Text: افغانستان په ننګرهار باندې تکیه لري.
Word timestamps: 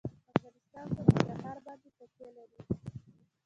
افغانستان 0.33 0.87
په 0.95 1.01
ننګرهار 1.07 1.57
باندې 1.65 1.89
تکیه 1.97 2.29
لري. 2.37 2.59